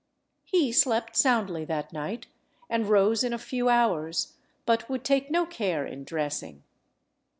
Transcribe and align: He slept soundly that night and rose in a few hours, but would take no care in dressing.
He 0.43 0.71
slept 0.71 1.15
soundly 1.15 1.63
that 1.65 1.93
night 1.93 2.25
and 2.71 2.87
rose 2.89 3.23
in 3.23 3.33
a 3.33 3.37
few 3.37 3.69
hours, 3.69 4.33
but 4.65 4.89
would 4.89 5.03
take 5.03 5.29
no 5.29 5.45
care 5.45 5.85
in 5.85 6.05
dressing. 6.05 6.63